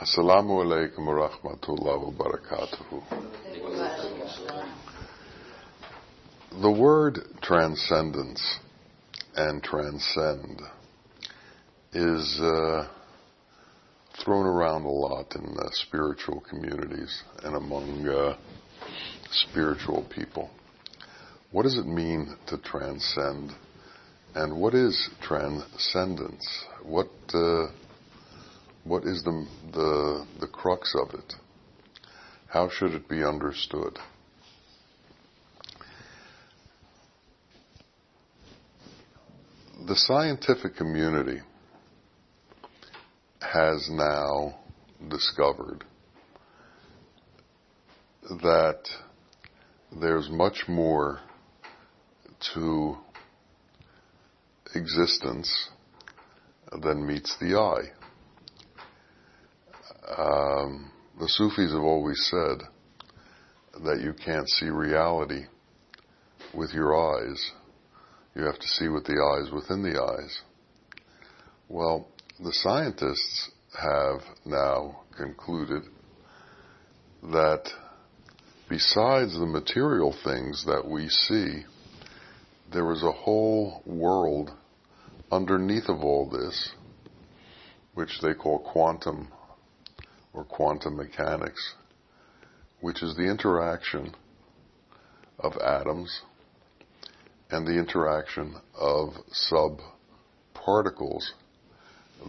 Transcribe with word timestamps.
Assalamu 0.00 0.64
alaikum 0.64 1.06
wa 1.06 1.28
rahmatullahi 1.28 2.00
wa 2.02 2.12
barakatuhu. 2.12 3.02
The 6.62 6.70
word 6.70 7.18
transcendence 7.42 8.58
and 9.36 9.62
transcend 9.62 10.62
is 11.92 12.40
uh, 12.40 12.88
thrown 14.24 14.46
around 14.46 14.86
a 14.86 14.88
lot 14.88 15.36
in 15.36 15.44
uh, 15.58 15.68
spiritual 15.72 16.40
communities 16.48 17.22
and 17.44 17.54
among 17.54 18.08
uh, 18.08 18.38
spiritual 19.30 20.06
people. 20.14 20.50
What 21.50 21.64
does 21.64 21.76
it 21.76 21.86
mean 21.86 22.34
to 22.46 22.56
transcend? 22.56 23.52
And 24.34 24.58
what 24.58 24.74
is 24.74 25.10
transcendence? 25.20 26.64
What 26.82 27.10
uh, 27.34 27.66
what 28.84 29.04
is 29.04 29.22
the, 29.22 29.46
the 29.72 30.26
the 30.40 30.46
crux 30.46 30.94
of 30.94 31.14
it? 31.14 31.34
How 32.48 32.68
should 32.68 32.92
it 32.92 33.08
be 33.08 33.24
understood? 33.24 33.98
The 39.86 39.96
scientific 39.96 40.76
community 40.76 41.40
has 43.40 43.88
now 43.90 44.58
discovered 45.08 45.84
that 48.28 48.82
there's 50.00 50.28
much 50.30 50.64
more 50.68 51.20
to 52.54 52.96
existence 54.74 55.68
than 56.82 57.06
meets 57.06 57.36
the 57.40 57.56
eye. 57.58 58.01
Um, 60.16 60.90
the 61.18 61.28
Sufis 61.28 61.72
have 61.72 61.82
always 61.82 62.20
said 62.30 62.62
that 63.84 64.00
you 64.02 64.12
can't 64.12 64.48
see 64.48 64.68
reality 64.68 65.46
with 66.52 66.72
your 66.72 66.94
eyes. 66.94 67.52
You 68.34 68.42
have 68.42 68.58
to 68.58 68.66
see 68.66 68.88
with 68.88 69.04
the 69.04 69.14
eyes 69.14 69.52
within 69.52 69.82
the 69.82 70.02
eyes. 70.02 70.42
Well, 71.68 72.08
the 72.38 72.52
scientists 72.52 73.50
have 73.80 74.20
now 74.44 75.02
concluded 75.16 75.84
that 77.22 77.70
besides 78.68 79.38
the 79.38 79.46
material 79.46 80.14
things 80.24 80.64
that 80.66 80.86
we 80.86 81.08
see, 81.08 81.64
there 82.72 82.90
is 82.92 83.02
a 83.02 83.12
whole 83.12 83.82
world 83.86 84.50
underneath 85.30 85.88
of 85.88 86.00
all 86.00 86.28
this, 86.28 86.72
which 87.94 88.20
they 88.22 88.34
call 88.34 88.58
quantum 88.58 89.28
or 90.32 90.44
quantum 90.44 90.96
mechanics, 90.96 91.74
which 92.80 93.02
is 93.02 93.14
the 93.16 93.30
interaction 93.30 94.14
of 95.38 95.56
atoms 95.58 96.22
and 97.50 97.66
the 97.66 97.78
interaction 97.78 98.54
of 98.74 99.10
subparticles 99.52 101.24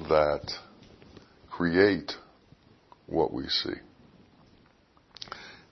that 0.09 0.51
create 1.49 2.13
what 3.07 3.33
we 3.33 3.47
see. 3.47 3.73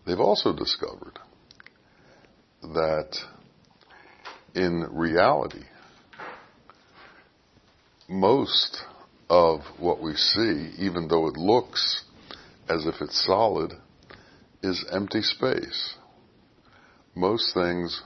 They've 0.06 0.20
also 0.20 0.56
discovered 0.56 1.20
that 2.62 3.18
in 4.56 4.88
reality, 4.92 5.64
most 8.08 8.84
of 9.30 9.62
what 9.80 10.02
we 10.02 10.14
see, 10.16 10.72
even 10.78 11.08
though 11.08 11.28
it 11.28 11.38
looks 11.38 12.04
as 12.70 12.86
if 12.86 12.96
it's 13.02 13.26
solid, 13.26 13.74
is 14.64 14.86
empty 14.92 15.22
space. 15.22 15.96
Most 17.16 17.54
things 17.54 18.02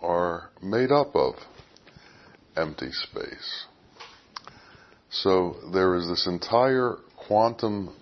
are 0.00 0.50
made 0.62 0.90
up 0.90 1.14
of 1.14 1.34
empty 2.56 2.90
space. 2.90 3.66
So 5.10 5.56
there 5.72 5.94
is 5.94 6.08
this 6.08 6.26
entire 6.26 6.96
quantum 7.16 7.96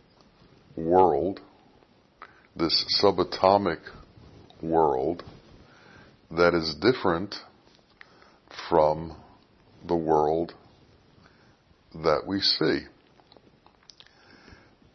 world, 0.76 1.40
this 2.54 3.00
subatomic 3.02 3.78
world, 4.62 5.22
that 6.30 6.54
is 6.54 6.74
different 6.80 7.34
from 8.68 9.16
the 9.86 9.96
world 9.96 10.52
that 11.94 12.22
we 12.26 12.40
see. 12.40 12.80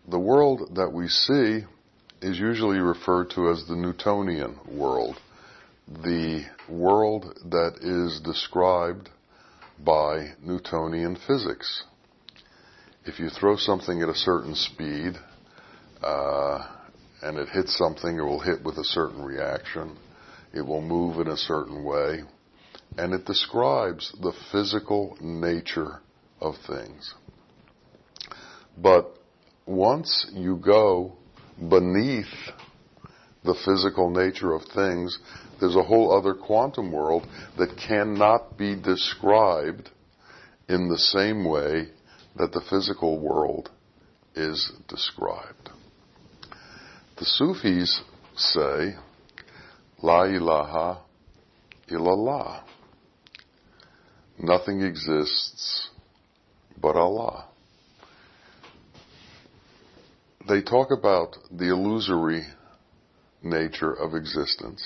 The 0.07 0.19
world 0.19 0.75
that 0.75 0.91
we 0.91 1.07
see 1.07 1.65
is 2.21 2.39
usually 2.39 2.79
referred 2.79 3.29
to 3.31 3.49
as 3.49 3.65
the 3.67 3.75
Newtonian 3.75 4.57
world, 4.67 5.15
the 5.87 6.45
world 6.67 7.37
that 7.45 7.77
is 7.81 8.19
described 8.21 9.09
by 9.79 10.33
Newtonian 10.41 11.17
physics. 11.27 11.83
If 13.05 13.19
you 13.19 13.29
throw 13.29 13.57
something 13.57 14.01
at 14.01 14.09
a 14.09 14.15
certain 14.15 14.55
speed 14.55 15.13
uh, 16.03 16.67
and 17.21 17.37
it 17.37 17.49
hits 17.49 17.77
something, 17.77 18.17
it 18.17 18.23
will 18.23 18.39
hit 18.39 18.63
with 18.63 18.77
a 18.77 18.83
certain 18.83 19.21
reaction. 19.21 19.97
It 20.53 20.65
will 20.65 20.81
move 20.81 21.19
in 21.19 21.27
a 21.27 21.37
certain 21.37 21.83
way. 21.83 22.21
And 22.97 23.13
it 23.13 23.25
describes 23.25 24.11
the 24.21 24.33
physical 24.51 25.17
nature 25.21 26.01
of 26.39 26.55
things. 26.67 27.13
But 28.77 29.15
once 29.65 30.27
you 30.33 30.57
go 30.57 31.13
beneath 31.57 32.33
the 33.43 33.55
physical 33.65 34.09
nature 34.09 34.53
of 34.53 34.61
things, 34.73 35.17
there's 35.59 35.75
a 35.75 35.83
whole 35.83 36.15
other 36.17 36.33
quantum 36.33 36.91
world 36.91 37.27
that 37.57 37.77
cannot 37.87 38.57
be 38.57 38.75
described 38.75 39.89
in 40.67 40.89
the 40.89 40.97
same 40.97 41.43
way 41.43 41.87
that 42.35 42.51
the 42.51 42.61
physical 42.69 43.19
world 43.19 43.69
is 44.35 44.71
described. 44.87 45.69
The 47.19 47.25
Sufis 47.25 48.01
say, 48.35 48.95
La 50.01 50.23
ilaha 50.23 51.01
illallah. 51.89 52.63
Nothing 54.39 54.81
exists 54.81 55.89
but 56.81 56.95
Allah. 56.95 57.50
They 60.51 60.61
talk 60.61 60.91
about 60.91 61.37
the 61.49 61.69
illusory 61.69 62.45
nature 63.41 63.93
of 63.93 64.15
existence 64.15 64.85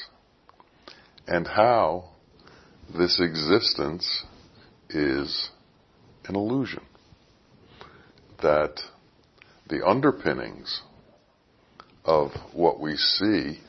and 1.25 1.47
how 1.47 2.11
this 2.95 3.19
existence 3.19 4.25
is 4.91 5.49
an 6.27 6.35
illusion. 6.35 6.83
That 8.43 8.79
the 9.67 9.83
underpinnings 9.83 10.83
of 12.03 12.29
what 12.53 12.79
we 12.79 12.95
see 12.95 13.59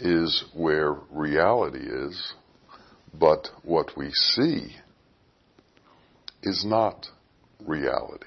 is 0.00 0.46
where 0.52 0.96
reality 1.12 1.86
is, 1.86 2.32
but 3.14 3.50
what 3.62 3.96
we 3.96 4.10
see 4.10 4.74
is 6.42 6.64
not 6.64 7.06
reality. 7.64 8.26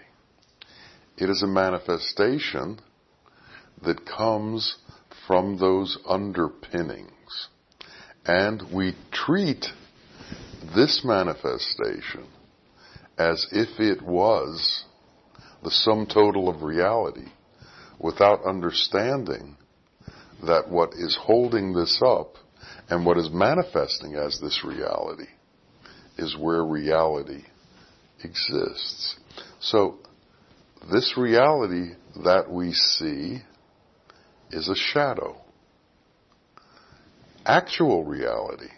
It 1.21 1.29
is 1.29 1.43
a 1.43 1.47
manifestation 1.47 2.79
that 3.83 4.07
comes 4.07 4.77
from 5.27 5.59
those 5.59 5.95
underpinnings. 6.09 7.47
And 8.25 8.63
we 8.73 8.95
treat 9.11 9.67
this 10.75 11.03
manifestation 11.05 12.25
as 13.19 13.45
if 13.51 13.79
it 13.79 14.01
was 14.01 14.85
the 15.63 15.69
sum 15.69 16.07
total 16.11 16.49
of 16.49 16.63
reality 16.63 17.29
without 17.99 18.43
understanding 18.43 19.57
that 20.47 20.71
what 20.71 20.93
is 20.95 21.15
holding 21.21 21.73
this 21.73 22.01
up 22.03 22.33
and 22.89 23.05
what 23.05 23.19
is 23.19 23.29
manifesting 23.31 24.15
as 24.15 24.39
this 24.39 24.63
reality 24.65 25.29
is 26.17 26.35
where 26.35 26.63
reality 26.63 27.43
exists. 28.23 29.17
So 29.59 29.99
this 30.89 31.15
reality 31.17 31.93
that 32.23 32.49
we 32.49 32.73
see 32.73 33.39
is 34.51 34.69
a 34.69 34.75
shadow. 34.75 35.39
Actual 37.45 38.03
reality 38.03 38.69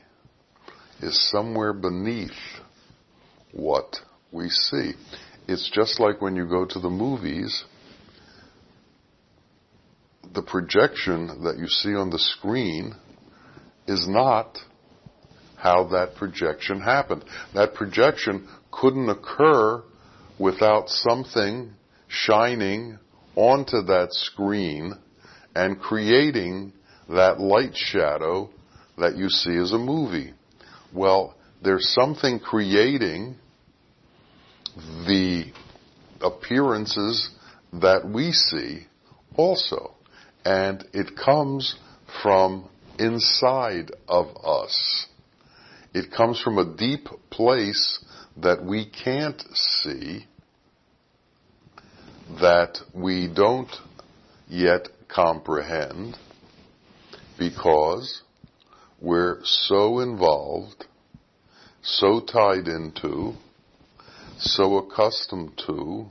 is 1.02 1.30
somewhere 1.30 1.74
beneath 1.74 2.32
what 3.52 3.98
we 4.32 4.50
see. 4.50 4.94
It's 5.48 5.70
just 5.74 6.00
like 6.00 6.22
when 6.22 6.36
you 6.36 6.48
go 6.48 6.66
to 6.66 6.80
the 6.80 6.90
movies, 6.90 7.64
the 10.34 10.42
projection 10.42 11.44
that 11.44 11.58
you 11.58 11.68
see 11.68 11.94
on 11.96 12.10
the 12.10 12.20
screen 12.20 12.96
is 13.88 14.08
not 14.08 14.58
how 15.58 15.88
that 15.90 16.16
projection 16.16 16.82
happened. 16.82 17.24
That 17.54 17.74
projection 17.74 18.48
couldn't 18.72 19.10
occur 19.10 19.84
without 20.40 20.90
something 20.90 21.74
shining 22.14 23.00
onto 23.36 23.82
that 23.82 24.10
screen 24.12 24.94
and 25.56 25.80
creating 25.80 26.72
that 27.10 27.40
light 27.40 27.76
shadow 27.76 28.50
that 28.98 29.18
you 29.18 29.30
see 29.30 29.58
as 29.58 29.72
a 29.72 29.78
movie. 29.78 30.34
Well, 30.94 31.36
there's 31.64 31.90
something 31.90 32.40
creating 32.40 33.36
the 34.76 35.52
appearances 36.22 37.32
that 37.74 38.08
we 38.08 38.32
see 38.32 38.86
also. 39.36 39.96
And 40.46 40.86
it 40.94 41.16
comes 41.18 41.76
from 42.22 42.70
inside 43.00 43.92
of 44.08 44.28
us. 44.46 45.08
It 45.94 46.12
comes 46.12 46.40
from 46.42 46.58
a 46.60 46.76
deep 46.76 47.08
place 47.30 48.04
that 48.38 48.64
we 48.64 48.90
can't 48.90 49.42
see, 49.54 50.26
that 52.42 52.78
we 52.94 53.28
don't 53.34 53.72
yet 54.48 54.88
comprehend, 55.08 56.18
because 57.38 58.24
we're 59.02 59.40
so 59.44 60.00
involved, 60.00 60.86
so 61.82 62.20
tied 62.20 62.68
into, 62.68 63.34
so 64.40 64.78
accustomed 64.78 65.62
to, 65.68 66.06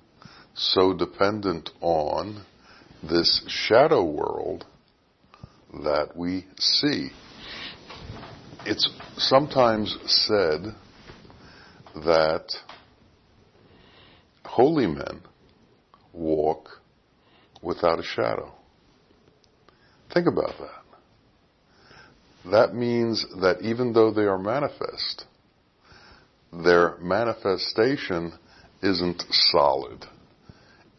so 0.54 0.92
dependent 0.94 1.70
on 1.80 2.44
this 3.02 3.42
shadow 3.48 4.04
world 4.04 4.64
that 5.82 6.16
we 6.16 6.46
see. 6.58 7.10
It's 8.64 8.88
sometimes 9.16 9.96
said 10.06 10.75
that 11.94 12.52
holy 14.44 14.86
men 14.86 15.22
walk 16.12 16.69
without 17.62 17.99
a 17.99 18.03
shadow. 18.03 18.53
Think 20.12 20.26
about 20.26 20.55
that. 20.59 22.50
That 22.50 22.75
means 22.75 23.25
that 23.41 23.62
even 23.62 23.93
though 23.93 24.12
they 24.12 24.23
are 24.23 24.38
manifest, 24.38 25.25
their 26.53 26.97
manifestation 26.99 28.32
isn't 28.82 29.25
solid 29.31 30.05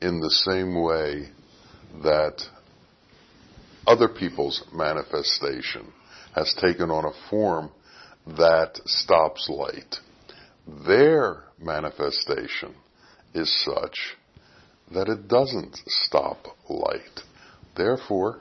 in 0.02 0.20
the 0.20 0.30
same 0.30 0.82
way 0.82 1.30
that 2.02 2.42
other 3.86 4.08
people's 4.08 4.64
manifestation 4.74 5.92
has 6.34 6.56
taken 6.60 6.90
on 6.90 7.06
a 7.06 7.30
form 7.30 7.70
that 8.38 8.80
stops 8.86 9.50
light. 9.50 9.98
Their 10.88 11.44
manifestation 11.60 12.74
is 13.34 13.54
such 13.66 14.16
that 14.94 15.10
it 15.10 15.28
doesn't 15.28 15.78
stop 15.88 16.46
light. 16.70 17.22
Therefore, 17.76 18.40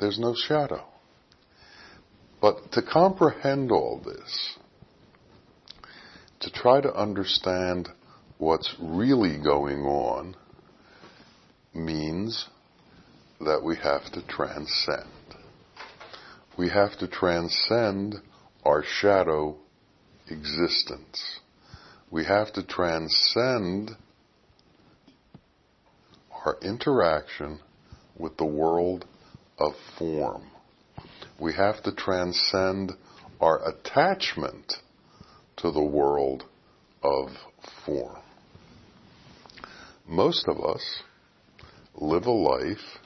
there's 0.00 0.18
no 0.18 0.34
shadow. 0.34 0.84
But 2.40 2.72
to 2.72 2.82
comprehend 2.82 3.72
all 3.72 4.02
this, 4.04 4.56
to 6.40 6.50
try 6.50 6.80
to 6.80 6.94
understand 6.94 7.88
what's 8.38 8.74
really 8.78 9.38
going 9.42 9.80
on, 9.80 10.36
means 11.74 12.48
that 13.40 13.62
we 13.64 13.76
have 13.76 14.04
to 14.12 14.22
transcend. 14.26 15.08
We 16.56 16.68
have 16.68 16.98
to 16.98 17.08
transcend 17.08 18.16
our 18.64 18.84
shadow 18.84 19.56
existence. 20.28 21.40
We 22.10 22.24
have 22.26 22.52
to 22.52 22.62
transcend 22.62 23.96
our 26.44 26.58
interaction 26.62 27.58
with 28.18 28.36
the 28.36 28.44
world 28.44 29.06
of 29.58 29.72
form. 29.98 30.50
We 31.40 31.54
have 31.54 31.82
to 31.84 31.92
transcend 31.92 32.92
our 33.40 33.60
attachment 33.68 34.74
to 35.56 35.70
the 35.70 35.82
world 35.82 36.44
of 37.02 37.28
form. 37.84 38.18
Most 40.06 40.46
of 40.48 40.58
us 40.58 41.02
live 41.94 42.26
a 42.26 42.30
life 42.30 42.98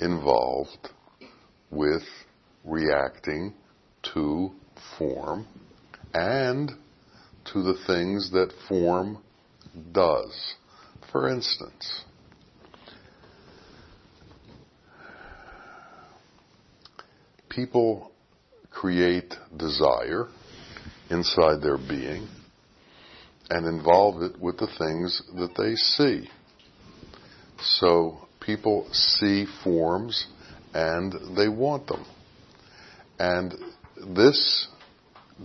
involved 0.00 0.90
with 1.70 2.02
reacting 2.64 3.54
to 4.14 4.52
form 4.98 5.46
and 6.14 6.70
to 7.52 7.62
the 7.62 7.76
things 7.86 8.30
that 8.30 8.52
form 8.68 9.18
does. 9.92 10.54
For 11.10 11.28
instance, 11.28 12.04
people 17.56 18.12
create 18.70 19.32
desire 19.56 20.28
inside 21.10 21.62
their 21.62 21.78
being 21.78 22.28
and 23.48 23.66
involve 23.66 24.20
it 24.20 24.38
with 24.38 24.58
the 24.58 24.68
things 24.78 25.22
that 25.34 25.54
they 25.56 25.74
see. 25.74 26.28
So 27.58 28.28
people 28.40 28.86
see 28.92 29.46
forms 29.64 30.26
and 30.74 31.14
they 31.34 31.48
want 31.48 31.86
them. 31.86 32.04
And 33.18 33.54
this 34.14 34.68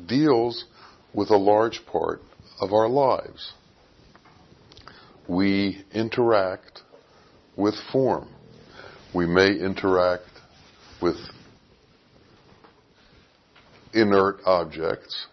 deals 0.06 0.66
with 1.14 1.30
a 1.30 1.38
large 1.38 1.80
part 1.90 2.20
of 2.60 2.74
our 2.74 2.90
lives. 2.90 3.54
We 5.30 5.86
interact 5.94 6.82
with 7.56 7.76
form. 7.94 8.28
We 9.16 9.26
may 9.26 9.52
interact 9.52 10.26
with 11.02 11.16
inert 13.94 14.40
objects 14.46 15.28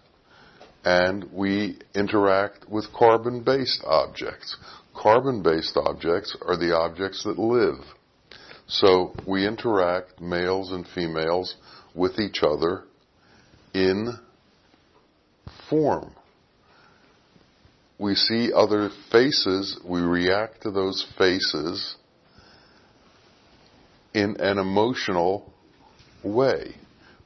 and 0.85 1.31
we 1.33 1.79
interact 1.95 2.69
with 2.69 2.93
carbon-based 2.93 3.83
objects. 3.85 4.57
Carbon-based 4.95 5.77
objects 5.77 6.37
are 6.47 6.57
the 6.57 6.75
objects 6.75 7.25
that 7.25 7.39
live. 7.39 7.85
So 8.67 9.15
we 9.27 9.47
interact, 9.47 10.21
males 10.21 10.73
and 10.73 10.87
females, 10.87 11.57
with 11.95 12.19
each 12.19 12.43
other 12.43 12.85
in 13.75 14.19
form. 15.69 16.15
We 17.99 18.15
see 18.15 18.53
other 18.55 18.91
faces, 19.11 19.81
we 19.85 20.01
react 20.01 20.63
to 20.63 20.71
those 20.71 21.07
faces 21.19 21.97
in 24.15 24.37
an 24.39 24.59
emotional 24.59 25.53
way. 26.23 26.77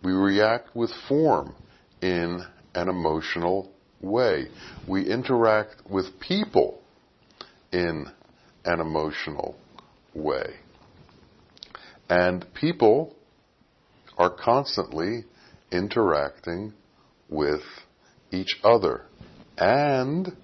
We 0.02 0.12
react 0.12 0.74
with 0.74 0.90
form 1.08 1.54
in 2.00 2.42
an 2.74 2.88
emotional 2.88 3.72
way. 4.00 4.46
We 4.88 5.08
interact 5.08 5.88
with 5.88 6.18
people 6.18 6.80
in 7.72 8.06
an 8.64 8.80
emotional 8.80 9.56
way. 10.14 10.54
And 12.08 12.44
people 12.54 13.14
are 14.18 14.30
constantly 14.30 15.24
interacting 15.70 16.74
with 17.28 17.62
each 18.30 18.60
other. 18.62 19.06
And 19.56 20.36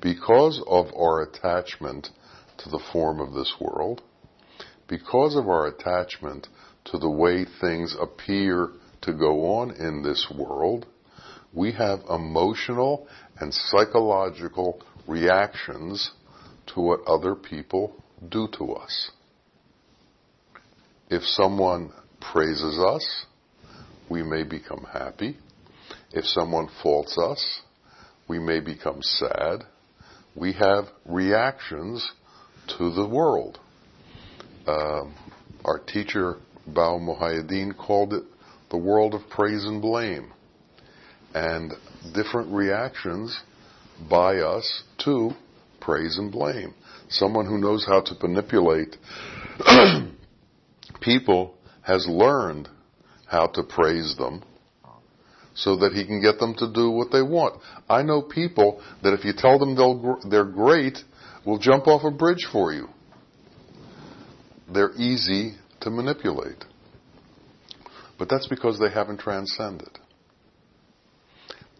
because 0.00 0.62
of 0.66 0.86
our 0.96 1.22
attachment 1.22 2.10
to 2.58 2.68
the 2.68 2.82
form 2.92 3.20
of 3.20 3.32
this 3.32 3.54
world, 3.60 4.02
because 4.86 5.36
of 5.36 5.48
our 5.48 5.66
attachment 5.66 6.48
to 6.90 6.98
the 6.98 7.10
way 7.10 7.46
things 7.60 7.96
appear 8.00 8.70
to 9.02 9.12
go 9.12 9.58
on 9.58 9.70
in 9.72 10.02
this 10.02 10.26
world, 10.36 10.86
we 11.52 11.72
have 11.72 12.00
emotional 12.08 13.06
and 13.38 13.52
psychological 13.52 14.82
reactions 15.06 16.10
to 16.66 16.80
what 16.80 17.00
other 17.06 17.34
people 17.34 17.92
do 18.28 18.48
to 18.58 18.72
us. 18.72 19.10
If 21.08 21.22
someone 21.24 21.92
praises 22.20 22.78
us, 22.78 23.24
we 24.08 24.22
may 24.22 24.44
become 24.44 24.86
happy. 24.92 25.38
If 26.12 26.24
someone 26.24 26.68
faults 26.82 27.16
us, 27.18 27.62
we 28.28 28.38
may 28.38 28.60
become 28.60 29.02
sad. 29.02 29.64
We 30.36 30.52
have 30.52 30.84
reactions 31.04 32.08
to 32.78 32.92
the 32.92 33.08
world. 33.08 33.58
Um, 34.66 35.14
our 35.64 35.78
teacher, 35.78 36.36
Bawa 36.68 37.00
Muhaiyaddeen, 37.00 37.76
called 37.76 38.12
it 38.12 38.24
the 38.70 38.76
world 38.76 39.14
of 39.14 39.28
praise 39.28 39.64
and 39.64 39.80
blame. 39.80 40.32
And 41.34 41.72
different 42.14 42.52
reactions 42.52 43.38
by 44.08 44.36
us 44.36 44.82
to 45.04 45.30
praise 45.80 46.18
and 46.18 46.32
blame. 46.32 46.74
Someone 47.08 47.46
who 47.46 47.58
knows 47.58 47.84
how 47.86 48.00
to 48.00 48.14
manipulate 48.22 48.96
people 51.00 51.54
has 51.82 52.06
learned 52.08 52.68
how 53.26 53.46
to 53.48 53.62
praise 53.62 54.16
them 54.16 54.42
so 55.54 55.76
that 55.76 55.92
he 55.92 56.06
can 56.06 56.22
get 56.22 56.38
them 56.38 56.54
to 56.54 56.72
do 56.72 56.90
what 56.90 57.10
they 57.10 57.22
want. 57.22 57.60
I 57.88 58.02
know 58.02 58.22
people 58.22 58.82
that 59.02 59.12
if 59.12 59.24
you 59.24 59.32
tell 59.36 59.58
them 59.58 59.76
they're 60.30 60.44
great, 60.44 60.98
will 61.44 61.58
jump 61.58 61.86
off 61.86 62.02
a 62.04 62.10
bridge 62.10 62.46
for 62.52 62.72
you. 62.72 62.88
they're 64.72 64.92
easy 64.96 65.56
to 65.80 65.90
manipulate. 65.90 66.64
But 68.18 68.28
that's 68.28 68.46
because 68.46 68.78
they 68.78 68.90
haven't 68.90 69.20
transcended. 69.20 69.98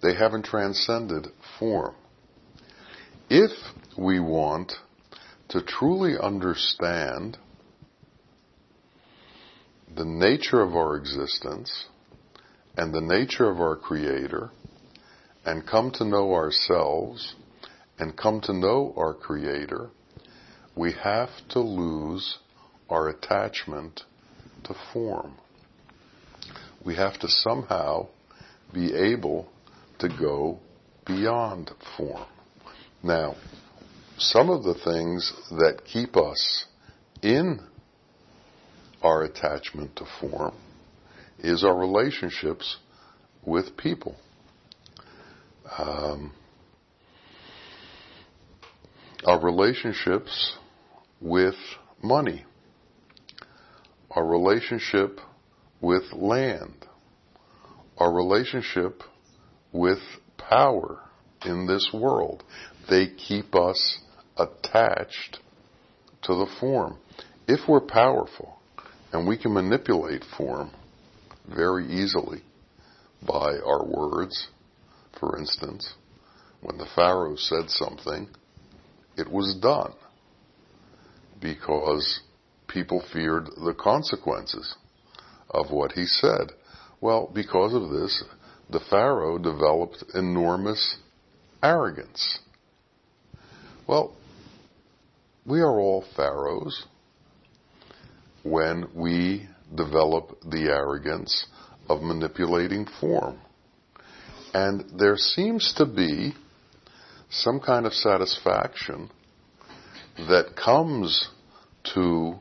They 0.02 0.14
haven't 0.14 0.46
transcended 0.46 1.28
form. 1.58 1.94
If 3.28 3.50
we 3.98 4.18
want 4.18 4.72
to 5.50 5.62
truly 5.62 6.14
understand 6.20 7.36
the 9.94 10.04
nature 10.04 10.62
of 10.62 10.74
our 10.74 10.96
existence 10.96 11.86
and 12.76 12.94
the 12.94 13.00
nature 13.00 13.50
of 13.50 13.60
our 13.60 13.76
Creator 13.76 14.50
and 15.44 15.66
come 15.66 15.90
to 15.92 16.04
know 16.04 16.32
ourselves 16.32 17.34
and 17.98 18.16
come 18.16 18.40
to 18.42 18.52
know 18.52 18.94
our 18.96 19.12
Creator, 19.12 19.90
we 20.76 20.92
have 20.92 21.28
to 21.50 21.60
lose 21.60 22.38
our 22.90 23.08
attachment 23.08 24.02
to 24.64 24.74
form. 24.92 25.34
We 26.84 26.96
have 26.96 27.18
to 27.20 27.28
somehow 27.28 28.08
be 28.72 28.94
able 28.94 29.48
to 30.00 30.08
go 30.08 30.58
beyond 31.06 31.70
form. 31.96 32.26
Now, 33.02 33.36
some 34.18 34.50
of 34.50 34.64
the 34.64 34.74
things 34.74 35.32
that 35.50 35.82
keep 35.84 36.16
us 36.16 36.66
in 37.22 37.60
our 39.02 39.22
attachment 39.22 39.96
to 39.96 40.04
form 40.20 40.54
is 41.38 41.64
our 41.64 41.76
relationships 41.76 42.76
with 43.44 43.76
people. 43.76 44.16
Um, 45.78 46.32
our 49.24 49.40
relationships 49.40 50.56
with 51.20 51.54
money, 52.02 52.44
our 54.10 54.26
relationship 54.26 55.20
with 55.80 56.02
land, 56.12 56.86
our 57.98 58.12
relationship 58.12 59.02
with 59.72 59.98
power 60.36 61.00
in 61.44 61.66
this 61.66 61.90
world. 61.92 62.42
They 62.88 63.08
keep 63.08 63.54
us 63.54 63.98
attached 64.36 65.38
to 66.22 66.34
the 66.34 66.48
form. 66.58 66.98
If 67.46 67.68
we're 67.68 67.80
powerful 67.80 68.58
and 69.12 69.26
we 69.26 69.38
can 69.38 69.54
manipulate 69.54 70.24
form 70.36 70.70
very 71.54 71.86
easily 71.86 72.42
by 73.26 73.58
our 73.64 73.84
words, 73.84 74.48
for 75.18 75.38
instance, 75.38 75.94
when 76.62 76.78
the 76.78 76.86
Pharaoh 76.94 77.36
said 77.36 77.68
something, 77.68 78.28
it 79.16 79.30
was 79.30 79.56
done 79.60 79.92
because 81.40 82.20
people 82.72 83.02
feared 83.12 83.46
the 83.64 83.74
consequences 83.74 84.76
of 85.50 85.70
what 85.70 85.92
he 85.92 86.06
said. 86.06 86.52
Well, 87.00 87.30
because 87.34 87.74
of 87.74 87.90
this, 87.90 88.22
the 88.70 88.80
Pharaoh 88.90 89.38
developed 89.38 90.04
enormous 90.14 90.96
arrogance. 91.62 92.38
Well, 93.86 94.14
we 95.46 95.60
are 95.60 95.80
all 95.80 96.04
pharaohs 96.16 96.86
when 98.44 98.88
we 98.94 99.48
develop 99.74 100.38
the 100.42 100.68
arrogance 100.70 101.46
of 101.88 102.02
manipulating 102.02 102.86
form. 103.00 103.38
And 104.54 104.98
there 104.98 105.16
seems 105.16 105.74
to 105.76 105.86
be 105.86 106.34
some 107.30 107.60
kind 107.60 107.86
of 107.86 107.92
satisfaction 107.92 109.10
that 110.16 110.56
comes 110.56 111.28
to 111.94 112.34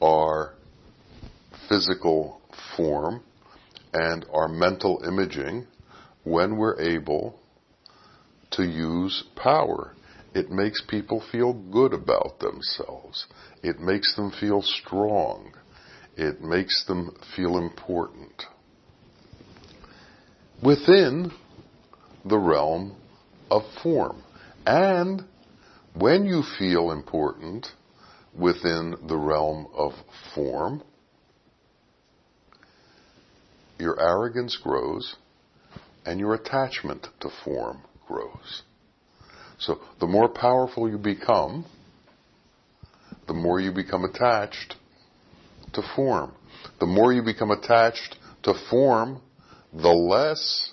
our 0.00 0.54
physical 1.68 2.40
form 2.76 3.22
and 3.92 4.26
our 4.32 4.48
mental 4.48 5.02
imaging 5.06 5.66
when 6.24 6.56
we're 6.56 6.78
able 6.80 7.38
to 8.50 8.64
use 8.64 9.24
power. 9.36 9.92
It 10.34 10.50
makes 10.50 10.82
people 10.86 11.22
feel 11.32 11.54
good 11.54 11.94
about 11.94 12.40
themselves. 12.40 13.26
It 13.62 13.80
makes 13.80 14.14
them 14.16 14.30
feel 14.38 14.62
strong. 14.62 15.52
It 16.16 16.42
makes 16.42 16.84
them 16.86 17.16
feel 17.34 17.56
important. 17.56 18.44
Within 20.62 21.32
the 22.24 22.38
realm 22.38 22.96
of 23.50 23.62
form. 23.82 24.22
And 24.66 25.24
when 25.94 26.26
you 26.26 26.42
feel 26.58 26.90
important 26.90 27.68
within 28.38 28.96
the 29.08 29.16
realm 29.16 29.66
of 29.74 29.92
form, 30.34 30.82
your 33.78 34.00
arrogance 34.00 34.56
grows 34.62 35.16
and 36.04 36.20
your 36.20 36.34
attachment 36.34 37.08
to 37.20 37.28
form 37.44 37.82
grows. 38.06 38.62
So 39.58 39.80
the 40.00 40.06
more 40.06 40.28
powerful 40.28 40.88
you 40.88 40.98
become, 40.98 41.64
the 43.26 43.34
more 43.34 43.60
you 43.60 43.72
become 43.72 44.04
attached 44.04 44.76
to 45.72 45.82
form. 45.94 46.32
The 46.80 46.86
more 46.86 47.12
you 47.12 47.22
become 47.22 47.50
attached 47.50 48.16
to 48.44 48.54
form, 48.70 49.20
the 49.72 49.88
less 49.88 50.72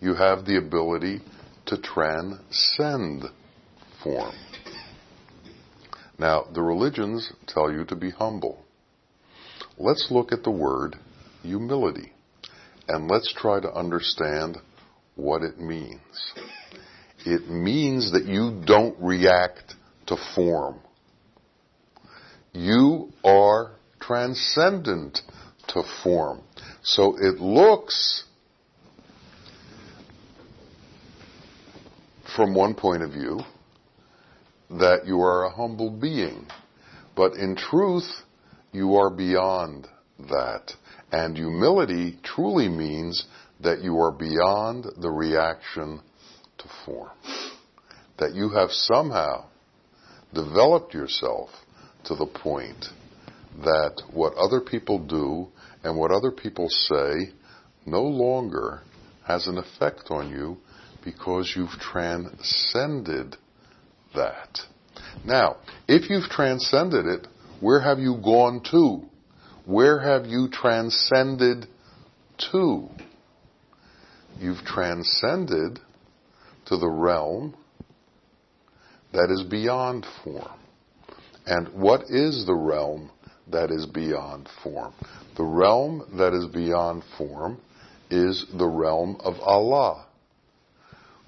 you 0.00 0.14
have 0.14 0.44
the 0.44 0.56
ability 0.58 1.20
to 1.66 1.78
transcend 1.78 3.24
form. 4.02 4.34
Now, 6.18 6.46
the 6.52 6.62
religions 6.62 7.32
tell 7.46 7.72
you 7.72 7.84
to 7.86 7.96
be 7.96 8.10
humble. 8.10 8.64
Let's 9.78 10.08
look 10.10 10.32
at 10.32 10.44
the 10.44 10.50
word 10.50 10.96
humility 11.42 12.12
and 12.88 13.10
let's 13.10 13.32
try 13.32 13.60
to 13.60 13.72
understand 13.72 14.58
what 15.16 15.42
it 15.42 15.58
means. 15.58 16.00
It 17.24 17.48
means 17.48 18.12
that 18.12 18.26
you 18.26 18.62
don't 18.66 18.96
react 19.00 19.74
to 20.06 20.16
form. 20.34 20.80
You 22.52 23.10
are 23.24 23.72
transcendent 24.00 25.20
to 25.68 25.82
form. 26.02 26.42
So 26.82 27.16
it 27.16 27.40
looks, 27.40 28.24
from 32.36 32.54
one 32.54 32.74
point 32.74 33.02
of 33.02 33.12
view, 33.12 33.40
that 34.70 35.06
you 35.06 35.20
are 35.20 35.44
a 35.44 35.50
humble 35.50 35.90
being. 35.90 36.46
But 37.16 37.34
in 37.34 37.56
truth, 37.56 38.08
you 38.72 38.96
are 38.96 39.10
beyond 39.10 39.86
that. 40.18 40.72
And 41.12 41.36
humility 41.36 42.18
truly 42.22 42.68
means 42.68 43.26
that 43.60 43.82
you 43.82 43.98
are 43.98 44.12
beyond 44.12 44.86
the 45.00 45.10
reaction 45.10 46.00
to 46.58 46.64
form. 46.84 47.10
That 48.18 48.34
you 48.34 48.50
have 48.50 48.70
somehow 48.70 49.46
developed 50.32 50.94
yourself 50.94 51.50
to 52.04 52.14
the 52.16 52.26
point 52.26 52.86
that 53.62 54.02
what 54.12 54.34
other 54.34 54.60
people 54.60 54.98
do 54.98 55.48
and 55.84 55.96
what 55.96 56.10
other 56.10 56.32
people 56.32 56.68
say 56.68 57.32
no 57.86 58.02
longer 58.02 58.82
has 59.26 59.46
an 59.46 59.58
effect 59.58 60.10
on 60.10 60.30
you 60.30 60.56
because 61.04 61.52
you've 61.56 61.78
transcended 61.80 63.36
that. 64.14 64.60
Now, 65.24 65.56
if 65.88 66.10
you've 66.10 66.30
transcended 66.30 67.06
it, 67.06 67.26
where 67.60 67.80
have 67.80 67.98
you 67.98 68.18
gone 68.22 68.62
to? 68.70 69.02
Where 69.66 69.98
have 69.98 70.26
you 70.26 70.48
transcended 70.52 71.66
to? 72.52 72.88
You've 74.38 74.64
transcended 74.64 75.78
to 76.66 76.76
the 76.76 76.88
realm 76.88 77.54
that 79.12 79.30
is 79.30 79.42
beyond 79.48 80.06
form. 80.22 80.58
And 81.46 81.68
what 81.74 82.02
is 82.08 82.44
the 82.46 82.54
realm 82.54 83.10
that 83.50 83.70
is 83.70 83.86
beyond 83.86 84.48
form? 84.62 84.92
The 85.36 85.44
realm 85.44 86.04
that 86.18 86.32
is 86.32 86.46
beyond 86.46 87.04
form 87.16 87.60
is 88.10 88.46
the 88.56 88.66
realm 88.66 89.16
of 89.20 89.34
Allah, 89.40 90.06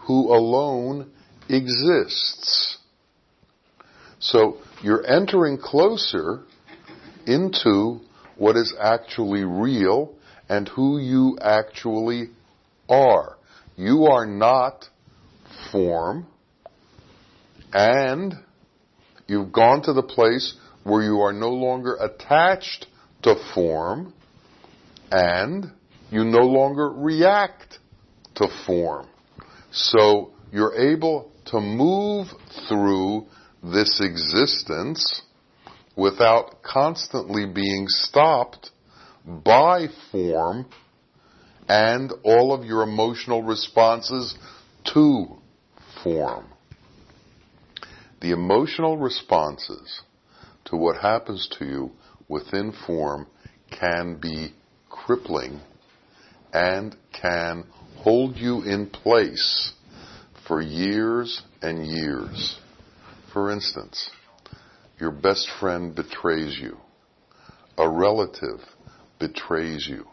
who 0.07 0.35
alone 0.35 1.11
exists. 1.49 2.76
So 4.33 4.59
you're 4.83 5.07
entering 5.07 5.57
closer 5.57 6.43
into 7.27 8.01
what 8.37 8.57
is 8.57 8.75
actually 8.81 9.45
real 9.45 10.15
and 10.49 10.69
who 10.69 10.99
you 10.99 11.39
actually 11.41 12.31
are. 12.89 13.37
You 13.77 14.07
are 14.07 14.27
not 14.27 14.87
form 15.71 16.27
and 17.73 18.35
you've 19.29 19.53
gone 19.53 19.83
to 19.83 19.93
the 19.93 20.03
place 20.03 20.55
where 20.83 21.03
you 21.03 21.21
are 21.21 21.33
no 21.33 21.51
longer 21.51 21.95
attached 21.95 22.87
to 23.23 23.37
form 23.55 24.13
and 25.13 25.67
you 26.11 26.25
no 26.25 26.43
longer 26.43 26.91
react 26.91 27.79
to 28.35 28.49
form. 28.67 29.09
So 29.71 30.33
you're 30.53 30.75
able 30.75 31.31
to 31.47 31.61
move 31.61 32.27
through 32.69 33.27
this 33.73 34.01
existence 34.01 35.23
without 35.97 36.63
constantly 36.63 37.47
being 37.47 37.87
stopped 37.89 38.71
by 39.27 39.87
form 40.13 40.67
and 41.69 42.13
all 42.23 42.53
of 42.53 42.65
your 42.65 42.83
emotional 42.83 43.43
responses 43.43 44.37
to 44.85 45.27
form. 46.03 46.47
The 48.21 48.31
emotional 48.31 48.97
responses 48.97 50.03
to 50.67 50.77
what 50.77 51.01
happens 51.01 51.49
to 51.59 51.65
you 51.65 51.91
within 52.29 52.73
form 52.87 53.27
can 53.71 54.19
be 54.21 54.55
crippling 54.89 55.61
and 56.53 56.97
can 57.13 57.65
hold 57.97 58.37
you 58.37 58.63
in 58.63 58.89
place 58.89 59.73
for 60.47 60.61
years 60.61 61.43
and 61.61 61.87
years. 61.87 62.59
For 63.37 63.51
instance, 63.51 64.09
your 64.99 65.11
best 65.11 65.47
friend 65.61 65.95
betrays 65.95 66.59
you. 66.59 66.79
A 67.77 67.87
relative 67.87 68.61
betrays 69.19 69.87
you. 69.87 70.07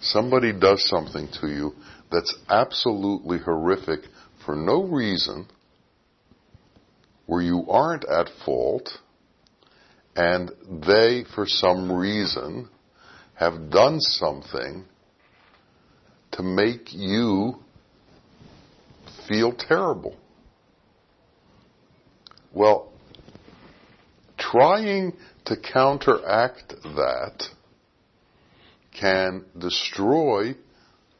Somebody 0.00 0.58
does 0.58 0.88
something 0.88 1.28
to 1.42 1.48
you 1.48 1.74
that's 2.10 2.34
absolutely 2.48 3.36
horrific 3.36 4.00
for 4.46 4.56
no 4.56 4.84
reason, 4.84 5.48
where 7.26 7.42
you 7.42 7.66
aren't 7.68 8.06
at 8.06 8.30
fault, 8.46 8.88
and 10.16 10.50
they, 10.70 11.26
for 11.34 11.44
some 11.44 11.92
reason, 11.92 12.70
have 13.34 13.68
done 13.68 14.00
something 14.00 14.86
to 16.32 16.42
make 16.42 16.94
you 16.94 17.56
feel 19.28 19.52
terrible. 19.52 20.16
Well, 22.52 22.92
trying 24.38 25.12
to 25.46 25.56
counteract 25.56 26.74
that 26.82 27.44
can 28.98 29.44
destroy 29.58 30.54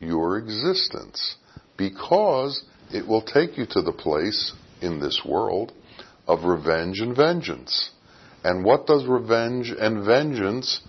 your 0.01 0.39
existence 0.39 1.37
because 1.77 2.65
it 2.93 3.07
will 3.07 3.23
take 3.23 3.57
you 3.57 3.67
to 3.71 3.83
the 3.83 3.93
place 3.93 4.53
in 4.81 5.01
this 5.01 5.23
world 5.25 5.73
of 6.27 6.45
revenge 6.45 7.01
and 7.01 7.17
vengeance. 7.17 7.91
And 8.43 8.65
what 8.65 8.87
does 8.87 9.05
revenge 9.07 9.73
and 9.79 10.05
vengeance 10.05 10.81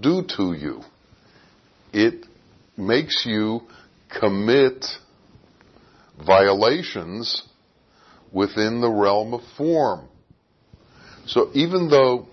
do 0.00 0.24
to 0.36 0.52
you? 0.52 0.82
It 1.92 2.26
makes 2.76 3.24
you 3.24 3.62
commit 4.20 4.84
violations 6.24 7.42
within 8.36 8.82
the 8.82 8.90
realm 8.90 9.32
of 9.32 9.40
form. 9.56 10.06
So 11.24 11.48
even 11.54 11.88
though 11.88 12.26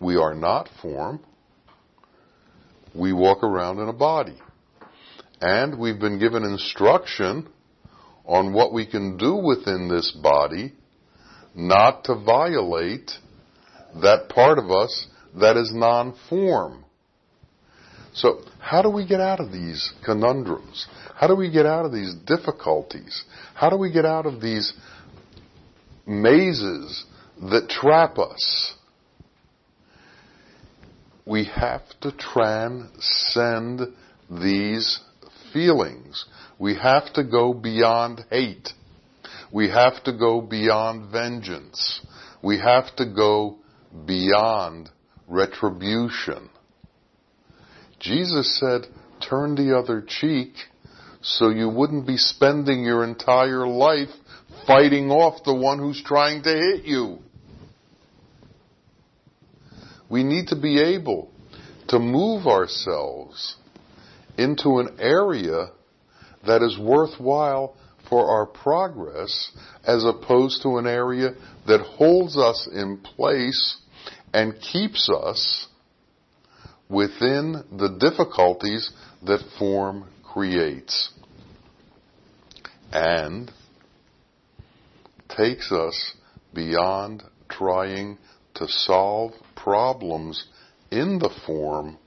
we 0.00 0.16
are 0.16 0.32
not 0.34 0.70
form, 0.80 1.20
we 2.94 3.12
walk 3.12 3.42
around 3.44 3.78
in 3.78 3.90
a 3.90 3.92
body. 3.92 4.38
And 5.38 5.78
we've 5.78 6.00
been 6.00 6.18
given 6.18 6.44
instruction 6.44 7.46
on 8.24 8.54
what 8.54 8.72
we 8.72 8.86
can 8.86 9.18
do 9.18 9.34
within 9.34 9.88
this 9.88 10.10
body 10.12 10.72
not 11.54 12.04
to 12.04 12.14
violate 12.14 13.10
that 14.00 14.30
part 14.30 14.58
of 14.58 14.70
us 14.70 15.08
that 15.38 15.58
is 15.58 15.72
non-form. 15.74 16.86
So 18.14 18.40
how 18.64 18.80
do 18.80 18.88
we 18.88 19.06
get 19.06 19.20
out 19.20 19.40
of 19.40 19.52
these 19.52 19.92
conundrums? 20.02 20.86
How 21.14 21.26
do 21.26 21.36
we 21.36 21.50
get 21.50 21.66
out 21.66 21.84
of 21.84 21.92
these 21.92 22.14
difficulties? 22.14 23.22
How 23.52 23.68
do 23.68 23.76
we 23.76 23.92
get 23.92 24.06
out 24.06 24.24
of 24.24 24.40
these 24.40 24.72
mazes 26.06 27.04
that 27.50 27.68
trap 27.68 28.18
us? 28.18 28.74
We 31.26 31.44
have 31.44 31.82
to 32.00 32.12
transcend 32.12 33.80
these 34.30 34.98
feelings. 35.52 36.24
We 36.58 36.74
have 36.76 37.12
to 37.12 37.22
go 37.22 37.52
beyond 37.52 38.24
hate. 38.30 38.70
We 39.52 39.68
have 39.68 40.02
to 40.04 40.16
go 40.16 40.40
beyond 40.40 41.12
vengeance. 41.12 42.00
We 42.42 42.58
have 42.60 42.96
to 42.96 43.04
go 43.04 43.58
beyond 44.06 44.88
retribution. 45.28 46.48
Jesus 48.04 48.60
said, 48.60 48.86
turn 49.26 49.54
the 49.54 49.78
other 49.78 50.04
cheek 50.06 50.52
so 51.22 51.48
you 51.48 51.70
wouldn't 51.70 52.06
be 52.06 52.18
spending 52.18 52.84
your 52.84 53.02
entire 53.02 53.66
life 53.66 54.10
fighting 54.66 55.10
off 55.10 55.42
the 55.44 55.54
one 55.54 55.78
who's 55.78 56.02
trying 56.02 56.42
to 56.42 56.50
hit 56.50 56.84
you. 56.84 57.18
We 60.10 60.22
need 60.22 60.48
to 60.48 60.60
be 60.60 60.78
able 60.80 61.32
to 61.88 61.98
move 61.98 62.46
ourselves 62.46 63.56
into 64.36 64.80
an 64.80 64.96
area 64.98 65.70
that 66.46 66.62
is 66.62 66.78
worthwhile 66.78 67.74
for 68.10 68.30
our 68.30 68.44
progress 68.44 69.50
as 69.82 70.04
opposed 70.04 70.60
to 70.62 70.76
an 70.76 70.86
area 70.86 71.30
that 71.66 71.80
holds 71.80 72.36
us 72.36 72.68
in 72.70 72.98
place 72.98 73.78
and 74.34 74.60
keeps 74.60 75.08
us 75.08 75.68
within 76.88 77.64
the 77.72 77.96
difficulties 77.98 78.90
that 79.22 79.40
form 79.58 80.08
creates 80.22 81.10
and 82.92 83.50
takes 85.28 85.72
us 85.72 86.14
beyond 86.52 87.22
trying 87.48 88.18
to 88.54 88.66
solve 88.68 89.32
problems 89.56 90.46
in 90.90 91.18
the 91.18 91.30
form 91.46 91.98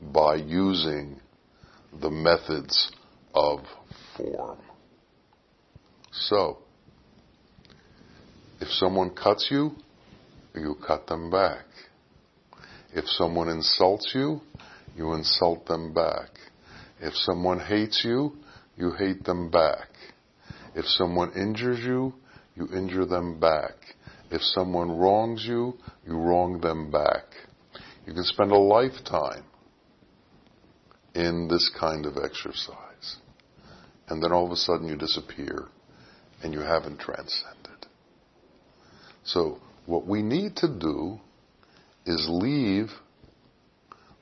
by 0.00 0.36
using 0.36 1.20
the 2.00 2.10
methods 2.10 2.90
of 3.34 3.60
form. 4.16 4.58
So, 6.12 6.58
if 8.60 8.68
someone 8.68 9.10
cuts 9.10 9.48
you, 9.50 9.72
you 10.54 10.76
cut 10.86 11.06
them 11.06 11.30
back. 11.30 11.64
If 12.94 13.06
someone 13.08 13.48
insults 13.48 14.12
you, 14.14 14.40
you 14.96 15.14
insult 15.14 15.66
them 15.66 15.92
back. 15.92 16.30
If 17.00 17.14
someone 17.14 17.58
hates 17.58 18.04
you, 18.04 18.36
you 18.76 18.92
hate 18.92 19.24
them 19.24 19.50
back. 19.50 19.88
If 20.76 20.86
someone 20.86 21.32
injures 21.32 21.80
you, 21.80 22.14
you 22.54 22.68
injure 22.72 23.04
them 23.04 23.40
back. 23.40 23.74
If 24.30 24.42
someone 24.42 24.96
wrongs 24.96 25.44
you, 25.44 25.74
you 26.06 26.14
wrong 26.14 26.60
them 26.60 26.90
back. 26.90 27.24
You 28.06 28.14
can 28.14 28.24
spend 28.24 28.52
a 28.52 28.58
lifetime 28.58 29.44
in 31.14 31.48
this 31.48 31.70
kind 31.78 32.06
of 32.06 32.16
exercise. 32.16 33.16
And 34.08 34.22
then 34.22 34.32
all 34.32 34.46
of 34.46 34.52
a 34.52 34.56
sudden 34.56 34.88
you 34.88 34.96
disappear 34.96 35.66
and 36.42 36.52
you 36.52 36.60
haven't 36.60 37.00
transcended. 37.00 37.86
So 39.24 39.58
what 39.86 40.06
we 40.06 40.22
need 40.22 40.56
to 40.56 40.68
do 40.68 41.20
is 42.06 42.26
leave 42.28 42.90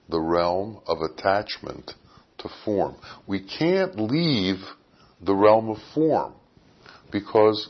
the 0.08 0.20
realm 0.20 0.80
of 0.86 0.98
attachment 1.00 1.92
to 2.38 2.48
form. 2.64 2.96
We 3.26 3.40
can't 3.40 3.98
leave 3.98 4.58
the 5.20 5.34
realm 5.34 5.70
of 5.70 5.78
form 5.94 6.34
because 7.10 7.68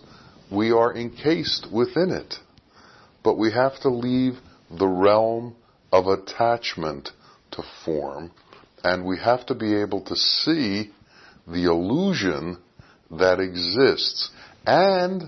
we 0.50 0.72
are 0.72 0.94
encased 0.94 1.68
within 1.72 2.10
it. 2.10 2.34
But 3.22 3.38
we 3.38 3.52
have 3.52 3.80
to 3.82 3.88
leave 3.88 4.34
the 4.70 4.88
realm 4.88 5.54
of 5.92 6.06
attachment 6.06 7.10
to 7.52 7.62
form 7.84 8.32
and 8.84 9.04
we 9.04 9.18
have 9.18 9.46
to 9.46 9.54
be 9.54 9.80
able 9.80 10.02
to 10.04 10.16
see 10.16 10.90
the 11.46 11.64
illusion 11.64 12.58
that 13.10 13.40
exists. 13.40 14.30
And 14.66 15.24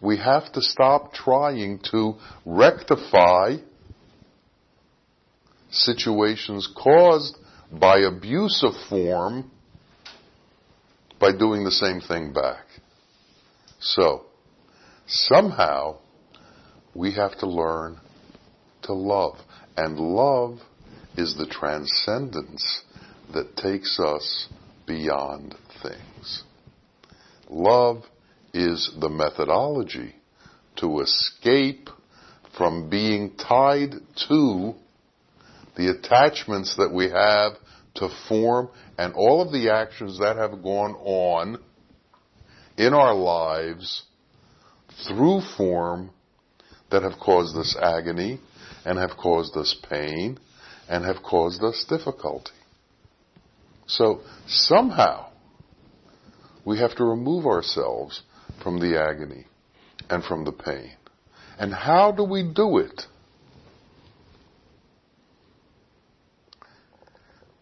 we 0.00 0.18
have 0.18 0.52
to 0.52 0.62
stop 0.62 1.12
trying 1.12 1.80
to 1.90 2.14
rectify 2.44 3.56
situations 5.70 6.68
caused 6.76 7.36
by 7.70 7.98
abuse 8.00 8.62
of 8.62 8.72
form 8.88 9.50
by 11.20 11.32
doing 11.32 11.64
the 11.64 11.70
same 11.70 12.00
thing 12.00 12.32
back. 12.32 12.64
So, 13.80 14.26
somehow, 15.06 15.98
we 16.94 17.12
have 17.12 17.38
to 17.38 17.46
learn 17.46 17.98
to 18.82 18.92
love. 18.92 19.36
And 19.76 19.98
love 19.98 20.60
is 21.16 21.36
the 21.36 21.46
transcendence 21.46 22.82
that 23.32 23.56
takes 23.56 24.00
us 24.00 24.48
beyond 24.86 25.54
things. 25.82 26.44
Love 27.48 28.02
is 28.54 28.90
the 29.00 29.08
methodology 29.08 30.14
to 30.76 31.00
escape 31.00 31.88
from 32.56 32.88
being 32.88 33.36
tied 33.36 33.92
to 34.28 34.74
the 35.78 35.88
attachments 35.90 36.76
that 36.76 36.92
we 36.92 37.08
have 37.08 37.52
to 37.94 38.08
form 38.28 38.68
and 38.98 39.14
all 39.14 39.40
of 39.40 39.52
the 39.52 39.70
actions 39.70 40.18
that 40.18 40.36
have 40.36 40.60
gone 40.62 40.92
on 40.94 41.58
in 42.76 42.92
our 42.92 43.14
lives 43.14 44.02
through 45.06 45.40
form 45.56 46.10
that 46.90 47.02
have 47.02 47.18
caused 47.20 47.56
us 47.56 47.76
agony 47.80 48.40
and 48.84 48.98
have 48.98 49.16
caused 49.16 49.56
us 49.56 49.76
pain 49.88 50.38
and 50.88 51.04
have 51.04 51.22
caused 51.22 51.62
us 51.62 51.86
difficulty. 51.88 52.50
So 53.86 54.22
somehow 54.48 55.30
we 56.64 56.78
have 56.78 56.96
to 56.96 57.04
remove 57.04 57.46
ourselves 57.46 58.22
from 58.64 58.80
the 58.80 59.00
agony 59.00 59.46
and 60.10 60.24
from 60.24 60.44
the 60.44 60.52
pain. 60.52 60.96
And 61.56 61.72
how 61.72 62.10
do 62.10 62.24
we 62.24 62.42
do 62.42 62.78
it? 62.78 63.02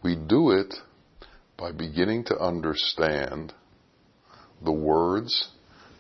We 0.06 0.14
do 0.14 0.52
it 0.52 0.72
by 1.58 1.72
beginning 1.72 2.26
to 2.26 2.38
understand 2.38 3.52
the 4.64 4.70
words 4.70 5.48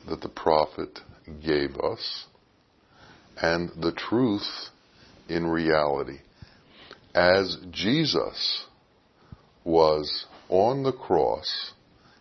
that 0.08 0.20
the 0.20 0.28
prophet 0.28 1.00
gave 1.44 1.74
us 1.74 2.26
and 3.42 3.68
the 3.82 3.90
truth 3.90 4.46
in 5.28 5.48
reality. 5.48 6.20
As 7.16 7.56
Jesus 7.72 8.66
was 9.64 10.26
on 10.48 10.84
the 10.84 10.92
cross, 10.92 11.72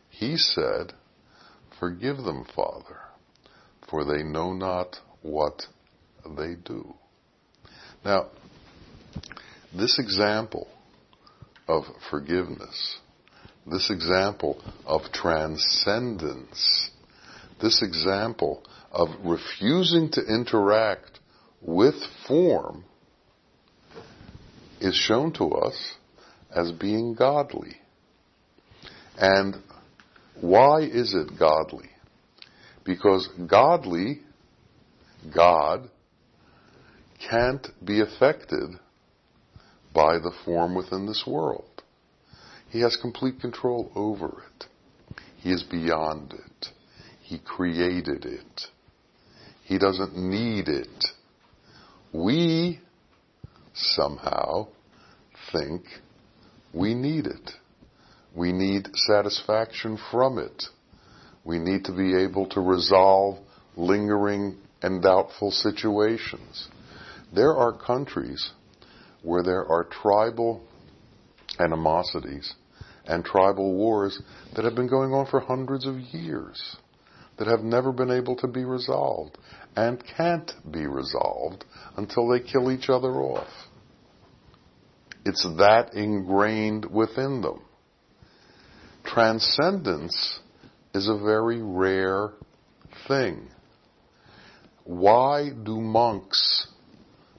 he 0.10 0.38
said, 0.38 0.92
Forgive 1.80 2.18
them, 2.18 2.48
Father, 2.56 2.98
for 3.88 4.04
they 4.06 4.24
know 4.24 4.54
not 4.54 4.96
what 5.22 5.68
they 6.36 6.56
do. 6.56 6.96
Now, 8.04 8.32
this 9.72 10.00
example 10.00 10.68
of 11.68 11.84
forgiveness, 12.10 12.98
this 13.66 13.90
example 13.90 14.62
of 14.86 15.02
transcendence, 15.12 16.92
this 17.62 17.82
example 17.82 18.64
of 18.92 19.10
refusing 19.24 20.10
to 20.12 20.22
interact 20.22 21.20
with 21.62 21.96
form 22.28 22.86
is 24.80 24.96
shown 24.96 25.32
to 25.34 25.50
us 25.52 25.94
as 26.56 26.72
being 26.72 27.16
godly. 27.16 27.76
And 29.18 29.56
why 30.40 30.82
is 30.82 31.14
it 31.14 31.40
godly? 31.40 31.90
Because 32.84 33.28
godly, 33.48 34.22
God, 35.34 35.90
can't 37.30 37.68
be 37.84 38.02
affected 38.02 38.80
by 39.96 40.20
the 40.20 40.34
form 40.44 40.76
within 40.76 41.08
this 41.08 41.24
world. 41.26 41.84
He 42.70 42.82
has 42.82 42.98
complete 42.98 43.40
control 43.40 43.90
over 43.96 44.44
it. 44.46 44.66
He 45.38 45.52
is 45.52 45.64
beyond 45.64 46.34
it. 46.34 46.68
He 47.22 47.40
created 47.40 48.26
it. 48.26 48.62
He 49.64 49.80
doesn't 49.80 50.16
need 50.16 50.68
it. 50.68 51.06
We 52.14 52.82
somehow 53.74 54.68
think 55.52 55.84
we 56.74 56.94
need 56.94 57.26
it. 57.26 57.52
We 58.36 58.52
need 58.52 58.90
satisfaction 58.94 59.98
from 60.12 60.38
it. 60.38 60.64
We 61.46 61.58
need 61.58 61.86
to 61.86 61.94
be 61.94 62.16
able 62.16 62.48
to 62.50 62.60
resolve 62.60 63.38
lingering 63.78 64.58
and 64.82 65.02
doubtful 65.02 65.52
situations. 65.52 66.68
There 67.34 67.56
are 67.56 67.72
countries 67.72 68.52
where 69.26 69.44
there 69.44 69.66
are 69.66 69.84
tribal 69.84 70.62
animosities 71.60 72.54
and 73.06 73.26
tribal 73.26 73.74
wars 73.74 74.22
that 74.56 74.64
have 74.64 74.76
been 74.76 74.88
going 74.88 75.14
on 75.14 75.26
for 75.26 75.40
hundreds 75.40 75.86
of 75.86 76.00
years 76.00 76.78
that 77.38 77.48
have 77.48 77.62
never 77.62 77.92
been 77.92 78.12
able 78.12 78.36
to 78.36 78.48
be 78.48 78.64
resolved 78.64 79.38
and 79.76 80.02
can't 80.16 80.52
be 80.72 80.86
resolved 80.86 81.66
until 81.98 82.30
they 82.30 82.40
kill 82.40 82.72
each 82.72 82.90
other 82.90 83.22
off. 83.22 83.50
It's 85.26 85.44
that 85.58 85.96
ingrained 85.96 86.86
within 86.86 87.42
them. 87.42 87.62
Transcendence 89.04 90.40
is 90.94 91.10
a 91.10 91.18
very 91.18 91.62
rare 91.62 92.30
thing. 93.08 93.50
Why 94.84 95.50
do 95.50 95.82
monks 95.82 96.68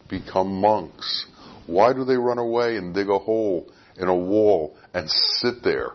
become 0.08 0.60
monks? 0.60 1.26
Why 1.66 1.92
do 1.92 2.04
they 2.04 2.16
run 2.16 2.38
away 2.38 2.76
and 2.76 2.94
dig 2.94 3.08
a 3.08 3.18
hole 3.18 3.68
in 3.96 4.08
a 4.08 4.14
wall 4.14 4.76
and 4.94 5.10
sit 5.10 5.62
there? 5.62 5.92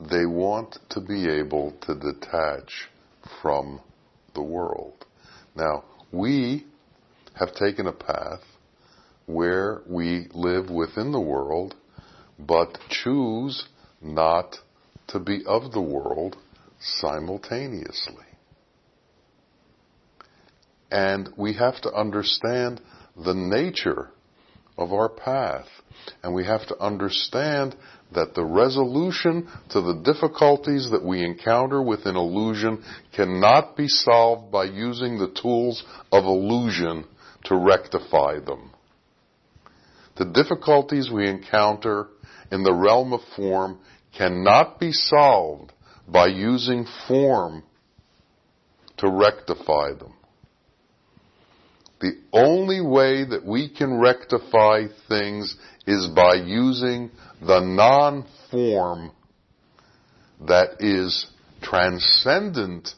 They 0.00 0.24
want 0.26 0.78
to 0.90 1.00
be 1.00 1.28
able 1.28 1.72
to 1.82 1.94
detach 1.94 2.88
from 3.42 3.80
the 4.34 4.42
world. 4.42 5.04
Now, 5.54 5.84
we 6.12 6.66
have 7.34 7.54
taken 7.54 7.86
a 7.86 7.92
path 7.92 8.40
where 9.26 9.82
we 9.86 10.28
live 10.32 10.70
within 10.70 11.12
the 11.12 11.20
world, 11.20 11.74
but 12.38 12.78
choose 12.88 13.68
not 14.00 14.56
to 15.08 15.18
be 15.18 15.44
of 15.46 15.72
the 15.72 15.82
world 15.82 16.36
simultaneously. 16.80 18.24
And 20.90 21.28
we 21.36 21.54
have 21.54 21.80
to 21.82 21.92
understand 21.92 22.80
the 23.16 23.34
nature 23.34 24.10
of 24.76 24.92
our 24.92 25.08
path. 25.08 25.66
And 26.22 26.34
we 26.34 26.44
have 26.44 26.66
to 26.68 26.78
understand 26.78 27.76
that 28.12 28.34
the 28.34 28.44
resolution 28.44 29.48
to 29.70 29.80
the 29.80 30.02
difficulties 30.04 30.88
that 30.90 31.04
we 31.04 31.24
encounter 31.24 31.82
within 31.82 32.16
illusion 32.16 32.82
cannot 33.14 33.76
be 33.76 33.86
solved 33.86 34.50
by 34.50 34.64
using 34.64 35.18
the 35.18 35.32
tools 35.40 35.84
of 36.10 36.24
illusion 36.24 37.04
to 37.44 37.56
rectify 37.56 38.40
them. 38.40 38.72
The 40.16 40.24
difficulties 40.24 41.10
we 41.10 41.28
encounter 41.28 42.08
in 42.50 42.62
the 42.62 42.74
realm 42.74 43.12
of 43.12 43.20
form 43.36 43.78
cannot 44.16 44.80
be 44.80 44.92
solved 44.92 45.72
by 46.08 46.26
using 46.26 46.86
form 47.06 47.62
to 48.98 49.08
rectify 49.08 49.92
them. 49.92 50.14
The 52.00 52.18
only 52.32 52.80
way 52.80 53.24
that 53.24 53.44
we 53.44 53.68
can 53.68 53.98
rectify 53.98 54.86
things 55.08 55.54
is 55.86 56.06
by 56.08 56.34
using 56.34 57.10
the 57.42 57.60
non-form 57.60 59.12
that 60.46 60.80
is 60.80 61.26
transcendent 61.60 62.94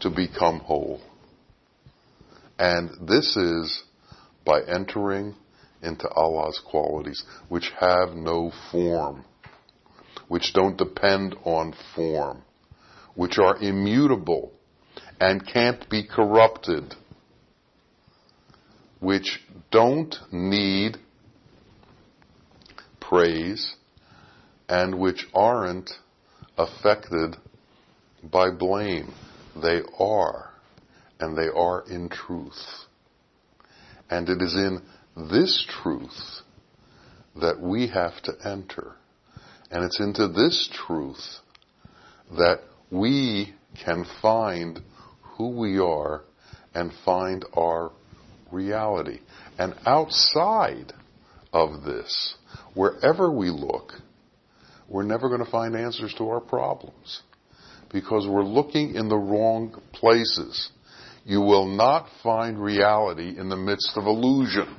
to 0.00 0.08
become 0.08 0.60
whole. 0.60 1.02
And 2.58 2.90
this 3.06 3.36
is 3.36 3.82
by 4.46 4.62
entering 4.62 5.34
into 5.82 6.08
Allah's 6.08 6.60
qualities, 6.64 7.22
which 7.50 7.72
have 7.78 8.14
no 8.14 8.52
form, 8.72 9.24
which 10.28 10.54
don't 10.54 10.78
depend 10.78 11.36
on 11.44 11.74
form, 11.94 12.42
which 13.14 13.38
are 13.38 13.56
immutable 13.58 14.52
and 15.20 15.46
can't 15.46 15.88
be 15.88 16.06
corrupted, 16.06 16.94
which 19.00 19.40
don't 19.70 20.14
need 20.30 20.98
praise 23.00 23.74
and 24.68 24.98
which 24.98 25.26
aren't 25.34 25.90
affected 26.58 27.36
by 28.22 28.50
blame. 28.50 29.12
They 29.60 29.80
are, 29.98 30.50
and 31.20 31.36
they 31.36 31.48
are 31.48 31.84
in 31.88 32.08
truth. 32.08 32.86
And 34.10 34.28
it 34.28 34.42
is 34.42 34.54
in 34.54 34.82
this 35.30 35.66
truth 35.82 36.42
that 37.40 37.60
we 37.60 37.88
have 37.88 38.20
to 38.22 38.32
enter. 38.44 38.96
And 39.70 39.84
it's 39.84 40.00
into 40.00 40.28
this 40.28 40.68
truth 40.72 41.40
that 42.36 42.60
we 42.90 43.54
can 43.84 44.06
find 44.22 44.80
who 45.36 45.50
we 45.50 45.78
are 45.78 46.22
and 46.74 46.92
find 47.04 47.44
our 47.54 47.92
reality. 48.52 49.20
And 49.58 49.74
outside 49.86 50.92
of 51.52 51.82
this, 51.84 52.34
wherever 52.74 53.30
we 53.30 53.50
look, 53.50 53.92
we're 54.88 55.02
never 55.02 55.28
going 55.28 55.44
to 55.44 55.50
find 55.50 55.74
answers 55.74 56.14
to 56.18 56.28
our 56.28 56.40
problems 56.40 57.22
because 57.92 58.26
we're 58.28 58.44
looking 58.44 58.94
in 58.94 59.08
the 59.08 59.16
wrong 59.16 59.80
places. 59.92 60.70
You 61.24 61.40
will 61.40 61.66
not 61.66 62.08
find 62.22 62.62
reality 62.62 63.34
in 63.38 63.48
the 63.48 63.56
midst 63.56 63.92
of 63.96 64.04
illusion. 64.06 64.76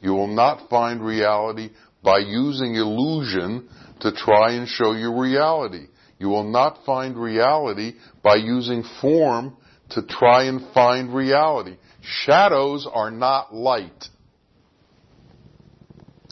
You 0.00 0.12
will 0.12 0.34
not 0.34 0.68
find 0.68 1.04
reality 1.04 1.70
by 2.02 2.18
using 2.18 2.74
illusion 2.74 3.68
to 4.00 4.12
try 4.12 4.52
and 4.52 4.68
show 4.68 4.92
you 4.92 5.12
reality. 5.18 5.86
You 6.18 6.28
will 6.28 6.44
not 6.44 6.84
find 6.84 7.16
reality 7.16 7.94
by 8.22 8.36
using 8.36 8.84
form 9.00 9.56
to 9.90 10.02
try 10.02 10.44
and 10.44 10.72
find 10.72 11.14
reality. 11.14 11.76
Shadows 12.02 12.88
are 12.90 13.10
not 13.10 13.54
light. 13.54 14.08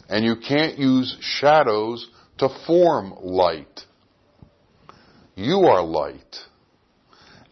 And 0.09 0.23
you 0.25 0.35
can't 0.35 0.77
use 0.77 1.17
shadows 1.19 2.09
to 2.37 2.49
form 2.67 3.13
light. 3.21 3.81
You 5.35 5.65
are 5.65 5.83
light. 5.83 6.37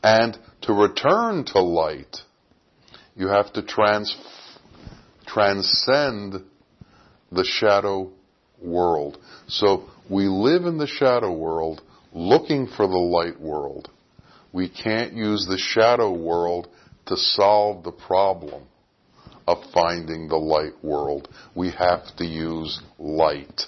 And 0.04 0.38
To 0.64 0.74
return 0.74 1.44
to 1.48 1.60
light, 1.60 2.20
you 3.18 3.28
have 3.28 3.52
to 3.54 3.62
trans- 3.62 4.16
transcend 5.26 6.42
the 7.34 7.44
shadow 7.44 8.12
world. 8.62 9.18
So 9.48 9.90
we 10.10 10.28
live 10.28 10.64
in 10.64 10.78
the 10.78 10.88
shadow 10.88 11.34
world 11.34 11.82
looking 12.14 12.68
for 12.68 12.88
the 12.88 12.94
light 12.94 13.40
world. 13.40 13.90
We 14.52 14.70
can't 14.70 15.14
use 15.14 15.48
the 15.48 15.58
shadow 15.58 16.14
world 16.14 16.68
to 17.08 17.18
solve 17.18 17.84
the 17.84 17.92
problem 17.92 18.68
of 19.48 19.58
finding 19.74 20.28
the 20.28 20.38
light 20.38 20.84
world. 20.84 21.28
We 21.56 21.72
have 21.72 22.16
to 22.18 22.26
use 22.26 22.80
light. 22.98 23.64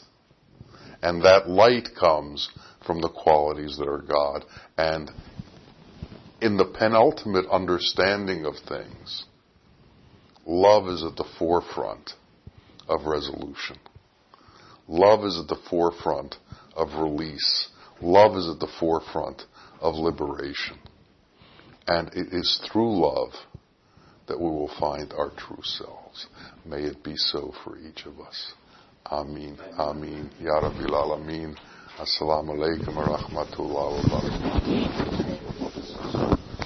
And 1.01 1.23
that 1.23 1.49
light 1.49 1.89
comes 1.99 2.49
from 2.85 3.01
the 3.01 3.09
qualities 3.09 3.77
that 3.77 3.87
are 3.87 4.01
God. 4.01 4.45
And 4.77 5.11
in 6.41 6.57
the 6.57 6.65
penultimate 6.65 7.47
understanding 7.49 8.45
of 8.45 8.55
things, 8.67 9.25
love 10.45 10.87
is 10.87 11.03
at 11.03 11.15
the 11.15 11.27
forefront 11.37 12.11
of 12.87 13.05
resolution. 13.05 13.77
Love 14.87 15.25
is 15.25 15.39
at 15.39 15.47
the 15.47 15.61
forefront 15.69 16.35
of 16.75 16.93
release. 17.01 17.69
Love 18.01 18.35
is 18.35 18.47
at 18.49 18.59
the 18.59 18.71
forefront 18.79 19.43
of 19.79 19.95
liberation. 19.95 20.77
And 21.87 22.09
it 22.09 22.33
is 22.33 22.61
through 22.71 22.99
love 22.99 23.31
that 24.27 24.39
we 24.39 24.45
will 24.45 24.71
find 24.79 25.13
our 25.13 25.31
true 25.37 25.61
selves. 25.61 26.27
May 26.65 26.83
it 26.83 27.03
be 27.03 27.15
so 27.15 27.53
for 27.63 27.77
each 27.77 28.05
of 28.05 28.19
us. 28.19 28.53
Amin. 29.05 29.57
Amin. 29.77 30.31
Ya 30.39 30.59
Rabbil 30.59 30.89
Alameen. 30.89 31.55
Assalamu 31.99 32.55
alaikum 32.55 32.95
wa 32.95 33.17
rahmatullahi 33.17 34.11
wa 34.11 34.19
barakatuh. 34.19 35.14